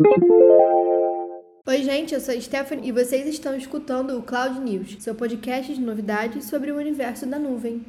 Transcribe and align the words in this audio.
Oi, 0.00 1.82
gente, 1.82 2.14
eu 2.14 2.20
sou 2.20 2.40
Stephanie 2.40 2.88
e 2.88 2.92
vocês 2.92 3.26
estão 3.26 3.56
escutando 3.56 4.16
o 4.16 4.22
Cloud 4.22 4.60
News, 4.60 4.96
seu 5.00 5.12
podcast 5.12 5.74
de 5.74 5.80
novidades 5.80 6.44
sobre 6.44 6.70
o 6.70 6.76
universo 6.76 7.26
da 7.26 7.36
nuvem. 7.36 7.84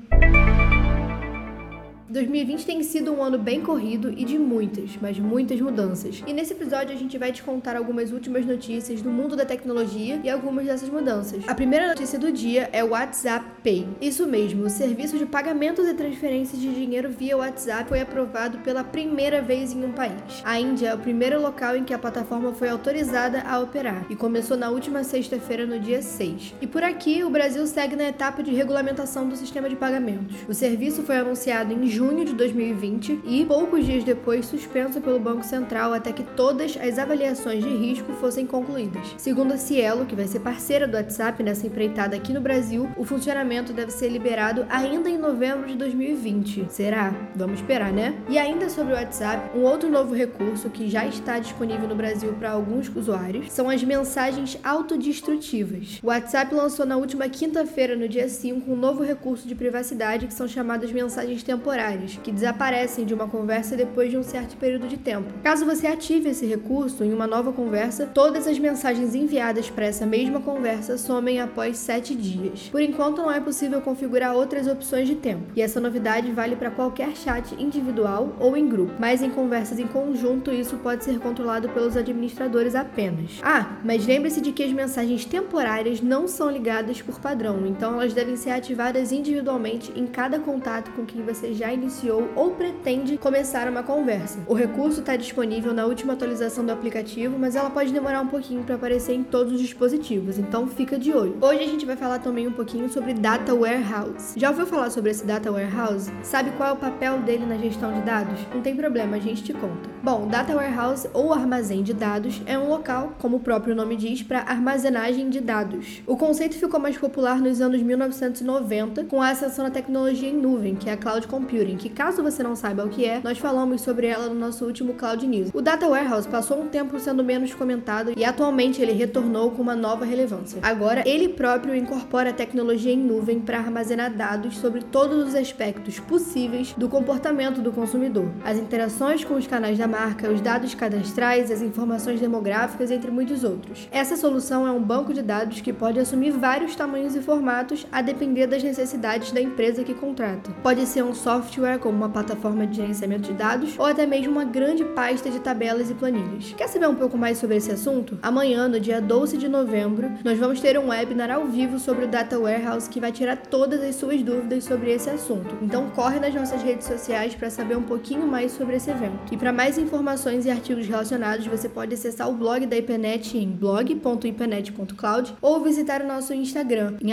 2020 2.09 2.65
tem 2.65 2.81
sido 2.81 3.13
um 3.13 3.23
ano 3.23 3.37
bem 3.37 3.61
corrido 3.61 4.11
e 4.17 4.25
de 4.25 4.39
muitas, 4.39 4.97
mas 4.99 5.19
muitas 5.19 5.61
mudanças. 5.61 6.23
E 6.25 6.33
nesse 6.33 6.53
episódio 6.53 6.95
a 6.95 6.97
gente 6.97 7.19
vai 7.19 7.31
te 7.31 7.43
contar 7.43 7.75
algumas 7.75 8.11
últimas 8.11 8.47
notícias 8.47 8.99
do 8.99 9.11
mundo 9.11 9.35
da 9.35 9.45
tecnologia 9.45 10.19
e 10.23 10.29
algumas 10.29 10.65
dessas 10.65 10.89
mudanças. 10.89 11.47
A 11.47 11.53
primeira 11.53 11.87
notícia 11.87 12.17
do 12.17 12.31
dia 12.31 12.67
é 12.73 12.83
o 12.83 12.89
WhatsApp 12.89 13.45
Pay. 13.63 13.87
Isso 14.01 14.25
mesmo, 14.25 14.65
o 14.65 14.69
serviço 14.71 15.19
de 15.19 15.25
pagamentos 15.27 15.87
e 15.87 15.93
transferências 15.93 16.59
de 16.59 16.73
dinheiro 16.73 17.11
via 17.11 17.37
WhatsApp 17.37 17.87
foi 17.87 18.01
aprovado 18.01 18.57
pela 18.59 18.83
primeira 18.83 19.39
vez 19.39 19.71
em 19.71 19.85
um 19.85 19.91
país. 19.91 20.41
A 20.43 20.59
Índia 20.59 20.89
é 20.89 20.95
o 20.95 20.99
primeiro 20.99 21.39
local 21.39 21.75
em 21.75 21.83
que 21.83 21.93
a 21.93 21.99
plataforma 21.99 22.53
foi 22.53 22.69
autorizada 22.69 23.41
a 23.41 23.59
operar 23.59 24.07
e 24.09 24.15
começou 24.15 24.57
na 24.57 24.69
última 24.69 25.03
sexta-feira, 25.03 25.67
no 25.67 25.79
dia 25.79 26.01
6. 26.01 26.55
E 26.59 26.65
por 26.65 26.83
aqui, 26.83 27.23
o 27.23 27.29
Brasil 27.29 27.67
segue 27.67 27.95
na 27.95 28.05
etapa 28.05 28.41
de 28.41 28.51
regulamentação 28.51 29.29
do 29.29 29.35
sistema 29.35 29.69
de 29.69 29.75
pagamentos. 29.75 30.37
O 30.47 30.55
serviço 30.55 31.03
foi 31.03 31.17
anunciado 31.17 31.71
em 31.71 31.98
junho 31.99 32.23
de 32.23 32.33
2020 32.33 33.19
e, 33.25 33.45
poucos 33.45 33.85
dias 33.85 34.05
depois, 34.05 34.45
suspenso 34.45 35.01
pelo 35.01 35.19
Banco 35.19 35.43
Central 35.43 35.93
até 35.93 36.13
que 36.13 36.23
todas 36.23 36.77
as 36.77 36.97
avaliações 36.97 37.61
de 37.61 37.69
risco 37.69 38.13
fossem 38.13 38.45
concluídas. 38.45 39.13
Segundo 39.17 39.51
a 39.51 39.57
Cielo, 39.57 40.05
que 40.05 40.15
vai 40.15 40.25
ser 40.25 40.39
parceira 40.39 40.87
do 40.87 40.95
WhatsApp 40.95 41.43
nessa 41.43 41.67
empreitada 41.67 42.15
aqui 42.15 42.31
no 42.31 42.39
Brasil, 42.39 42.89
o 42.95 43.03
funcionamento 43.03 43.73
deve 43.73 43.91
ser 43.91 44.07
liberado 44.07 44.65
ainda 44.69 45.09
em 45.09 45.17
novembro 45.17 45.67
de 45.67 45.75
2020. 45.75 46.67
Será? 46.69 47.13
Vamos 47.35 47.59
esperar, 47.59 47.91
né? 47.91 48.17
E 48.29 48.37
ainda 48.37 48.69
sobre 48.69 48.93
o 48.93 48.95
WhatsApp, 48.95 49.57
um 49.57 49.63
outro 49.63 49.89
novo 49.89 50.15
recurso 50.15 50.69
que 50.69 50.89
já 50.89 51.05
está 51.05 51.37
disponível 51.37 51.85
no 51.85 51.95
Brasil 51.95 52.31
para 52.39 52.51
alguns 52.51 52.89
usuários 52.95 53.51
são 53.51 53.69
as 53.69 53.83
mensagens 53.83 54.57
autodestrutivas. 54.63 55.99
O 56.01 56.07
WhatsApp 56.07 56.55
lançou 56.55 56.85
na 56.85 56.95
última 56.95 57.27
quinta-feira, 57.27 57.93
no 57.93 58.07
dia 58.07 58.29
5, 58.29 58.71
um 58.71 58.77
novo 58.77 59.03
recurso 59.03 59.45
de 59.45 59.53
privacidade 59.53 60.27
que 60.27 60.33
são 60.33 60.47
chamadas 60.47 60.93
mensagens 60.93 61.43
temporárias 61.43 61.88
que 62.23 62.31
desaparecem 62.31 63.05
de 63.05 63.13
uma 63.13 63.27
conversa 63.27 63.75
depois 63.75 64.11
de 64.11 64.17
um 64.17 64.23
certo 64.23 64.55
período 64.57 64.87
de 64.87 64.97
tempo. 64.97 65.33
Caso 65.43 65.65
você 65.65 65.87
ative 65.87 66.29
esse 66.29 66.45
recurso 66.45 67.03
em 67.03 67.13
uma 67.13 67.27
nova 67.27 67.51
conversa, 67.51 68.05
todas 68.05 68.47
as 68.47 68.59
mensagens 68.59 69.15
enviadas 69.15 69.69
para 69.69 69.85
essa 69.85 70.05
mesma 70.05 70.39
conversa 70.39 70.97
somem 70.97 71.39
após 71.39 71.77
7 71.77 72.15
dias. 72.15 72.69
Por 72.69 72.81
enquanto, 72.81 73.17
não 73.17 73.31
é 73.31 73.39
possível 73.39 73.81
configurar 73.81 74.35
outras 74.35 74.67
opções 74.67 75.07
de 75.07 75.15
tempo, 75.15 75.45
e 75.55 75.61
essa 75.61 75.79
novidade 75.79 76.31
vale 76.31 76.55
para 76.55 76.71
qualquer 76.71 77.15
chat 77.15 77.55
individual 77.61 78.35
ou 78.39 78.55
em 78.55 78.67
grupo, 78.67 78.93
mas 78.99 79.21
em 79.21 79.29
conversas 79.29 79.79
em 79.79 79.87
conjunto 79.87 80.51
isso 80.51 80.77
pode 80.77 81.03
ser 81.03 81.19
controlado 81.19 81.69
pelos 81.69 81.97
administradores 81.97 82.75
apenas. 82.75 83.39
Ah, 83.41 83.77
mas 83.83 84.05
lembre-se 84.05 84.41
de 84.41 84.51
que 84.51 84.63
as 84.63 84.71
mensagens 84.71 85.25
temporárias 85.25 86.01
não 86.01 86.27
são 86.27 86.49
ligadas 86.49 87.01
por 87.01 87.19
padrão, 87.19 87.65
então 87.65 87.93
elas 87.93 88.13
devem 88.13 88.35
ser 88.35 88.51
ativadas 88.51 89.11
individualmente 89.11 89.91
em 89.95 90.05
cada 90.05 90.39
contato 90.39 90.91
com 90.91 91.05
quem 91.05 91.21
você 91.21 91.53
já 91.53 91.71
iniciou 91.79 92.29
ou 92.35 92.51
pretende 92.51 93.17
começar 93.17 93.67
uma 93.67 93.81
conversa. 93.81 94.39
O 94.45 94.53
recurso 94.53 94.99
está 94.99 95.15
disponível 95.15 95.73
na 95.73 95.85
última 95.85 96.13
atualização 96.13 96.65
do 96.65 96.71
aplicativo, 96.71 97.37
mas 97.39 97.55
ela 97.55 97.69
pode 97.69 97.91
demorar 97.91 98.21
um 98.21 98.27
pouquinho 98.27 98.63
para 98.63 98.75
aparecer 98.75 99.13
em 99.13 99.23
todos 99.23 99.53
os 99.53 99.61
dispositivos, 99.61 100.37
então 100.37 100.67
fica 100.67 100.99
de 100.99 101.13
olho. 101.13 101.37
Hoje 101.41 101.63
a 101.63 101.67
gente 101.67 101.85
vai 101.85 101.95
falar 101.95 102.19
também 102.19 102.47
um 102.47 102.51
pouquinho 102.51 102.89
sobre 102.89 103.13
Data 103.13 103.55
Warehouse. 103.55 104.37
Já 104.37 104.49
ouviu 104.49 104.67
falar 104.67 104.89
sobre 104.89 105.11
esse 105.11 105.25
Data 105.25 105.51
Warehouse? 105.51 106.11
Sabe 106.21 106.51
qual 106.51 106.69
é 106.69 106.73
o 106.73 106.77
papel 106.77 107.19
dele 107.19 107.45
na 107.45 107.57
gestão 107.57 107.93
de 107.93 108.01
dados? 108.01 108.39
Não 108.53 108.61
tem 108.61 108.75
problema, 108.75 109.17
a 109.17 109.19
gente 109.19 109.43
te 109.43 109.53
conta. 109.53 109.89
Bom, 110.03 110.27
Data 110.27 110.55
Warehouse 110.55 111.09
ou 111.13 111.33
armazém 111.33 111.83
de 111.83 111.93
dados 111.93 112.41
é 112.45 112.57
um 112.57 112.69
local, 112.69 113.13
como 113.19 113.37
o 113.37 113.39
próprio 113.39 113.75
nome 113.75 113.95
diz, 113.95 114.21
para 114.21 114.41
armazenagem 114.41 115.29
de 115.29 115.39
dados. 115.39 116.01
O 116.05 116.17
conceito 116.17 116.55
ficou 116.55 116.79
mais 116.79 116.97
popular 116.97 117.39
nos 117.39 117.61
anos 117.61 117.81
1990 117.81 119.05
com 119.05 119.21
a 119.21 119.29
ascensão 119.29 119.65
da 119.65 119.71
tecnologia 119.71 120.29
em 120.29 120.35
nuvem, 120.35 120.75
que 120.75 120.89
é 120.89 120.93
a 120.93 120.97
cloud 120.97 121.27
computing 121.27 121.68
Computing, 121.69 121.77
que 121.77 121.89
caso 121.89 122.23
você 122.23 122.41
não 122.41 122.55
saiba 122.55 122.85
o 122.85 122.89
que 122.89 123.05
é, 123.05 123.21
nós 123.23 123.37
falamos 123.37 123.81
sobre 123.81 124.07
ela 124.07 124.27
no 124.27 124.35
nosso 124.35 124.65
último 124.65 124.93
Cloud 124.93 125.25
News. 125.27 125.49
O 125.53 125.61
Data 125.61 125.87
Warehouse 125.87 126.27
passou 126.27 126.61
um 126.61 126.67
tempo 126.67 126.99
sendo 126.99 127.23
menos 127.23 127.53
comentado 127.53 128.13
e 128.15 128.25
atualmente 128.25 128.81
ele 128.81 128.91
retornou 128.93 129.51
com 129.51 129.61
uma 129.61 129.75
nova 129.75 130.05
relevância. 130.05 130.59
Agora, 130.61 131.03
ele 131.07 131.29
próprio 131.29 131.75
incorpora 131.75 132.33
tecnologia 132.33 132.93
em 132.93 132.97
nuvem 132.97 133.39
para 133.39 133.59
armazenar 133.59 134.13
dados 134.13 134.57
sobre 134.57 134.81
todos 134.81 135.27
os 135.27 135.35
aspectos 135.35 135.99
possíveis 135.99 136.73
do 136.77 136.89
comportamento 136.89 137.61
do 137.61 137.71
consumidor, 137.71 138.29
as 138.43 138.57
interações 138.57 139.23
com 139.23 139.35
os 139.35 139.47
canais 139.47 139.77
da 139.77 139.87
marca, 139.87 140.29
os 140.29 140.41
dados 140.41 140.73
cadastrais, 140.73 141.51
as 141.51 141.61
informações 141.61 142.19
demográficas, 142.19 142.91
entre 142.91 143.11
muitos 143.11 143.43
outros. 143.43 143.87
Essa 143.91 144.15
solução 144.15 144.67
é 144.67 144.71
um 144.71 144.81
banco 144.81 145.13
de 145.13 145.21
dados 145.21 145.61
que 145.61 145.73
pode 145.73 145.99
assumir 145.99 146.31
vários 146.31 146.75
tamanhos 146.75 147.15
e 147.15 147.21
formatos 147.21 147.85
a 147.91 148.01
depender 148.01 148.47
das 148.47 148.63
necessidades 148.63 149.31
da 149.31 149.41
empresa 149.41 149.83
que 149.83 149.93
contrata. 149.93 150.51
Pode 150.63 150.85
ser 150.85 151.03
um 151.03 151.13
software 151.13 151.48
software, 151.49 151.79
como 151.79 151.97
uma 151.97 152.09
plataforma 152.09 152.67
de 152.67 152.77
gerenciamento 152.77 153.23
de 153.23 153.33
dados, 153.33 153.77
ou 153.77 153.85
até 153.85 154.05
mesmo 154.05 154.31
uma 154.31 154.45
grande 154.45 154.85
pasta 154.85 155.29
de 155.29 155.39
tabelas 155.39 155.89
e 155.89 155.95
planilhas. 155.95 156.53
Quer 156.55 156.67
saber 156.67 156.87
um 156.87 156.95
pouco 156.95 157.17
mais 157.17 157.37
sobre 157.37 157.57
esse 157.57 157.71
assunto? 157.71 158.19
Amanhã, 158.21 158.67
no 158.67 158.79
dia 158.79 159.01
12 159.01 159.37
de 159.37 159.49
novembro, 159.49 160.11
nós 160.23 160.37
vamos 160.37 160.61
ter 160.61 160.77
um 160.77 160.89
webinar 160.89 161.31
ao 161.31 161.45
vivo 161.47 161.79
sobre 161.79 162.05
o 162.05 162.07
Data 162.07 162.37
Warehouse 162.39 162.89
que 162.89 162.99
vai 162.99 163.11
tirar 163.11 163.37
todas 163.37 163.81
as 163.81 163.95
suas 163.95 164.21
dúvidas 164.21 164.63
sobre 164.63 164.91
esse 164.91 165.09
assunto. 165.09 165.57
Então 165.61 165.89
corre 165.89 166.19
nas 166.19 166.33
nossas 166.33 166.61
redes 166.61 166.85
sociais 166.85 167.33
para 167.33 167.49
saber 167.49 167.75
um 167.77 167.83
pouquinho 167.83 168.27
mais 168.27 168.51
sobre 168.51 168.75
esse 168.75 168.91
evento. 168.91 169.33
E 169.33 169.37
para 169.37 169.51
mais 169.51 169.77
informações 169.77 170.45
e 170.45 170.51
artigos 170.51 170.87
relacionados, 170.87 171.47
você 171.47 171.67
pode 171.67 171.93
acessar 171.93 172.29
o 172.29 172.33
blog 172.33 172.65
da 172.65 172.77
IPNET 172.77 173.37
em 173.37 173.49
blog.ipenet.cloud 173.49 175.35
ou 175.41 175.59
visitar 175.61 176.01
o 176.01 176.07
nosso 176.07 176.33
Instagram 176.33 176.97
em 177.01 177.11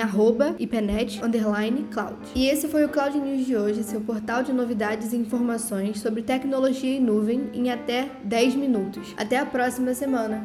@ipenet_cloud. 0.59 2.17
E 2.35 2.47
esse 2.47 2.69
foi 2.69 2.85
o 2.85 2.89
Cloud 2.89 3.19
News 3.19 3.47
de 3.47 3.57
hoje, 3.57 3.83
seu 3.83 4.01
portal 4.01 4.26
portal 4.27 4.43
de 4.43 4.53
novidades 4.53 5.13
e 5.13 5.17
informações 5.17 6.01
sobre 6.01 6.21
tecnologia 6.21 6.97
em 6.97 7.01
nuvem 7.01 7.49
em 7.55 7.71
até 7.71 8.11
10 8.25 8.57
minutos. 8.57 9.15
Até 9.17 9.39
a 9.39 9.47
próxima 9.47 9.95
semana! 9.95 10.45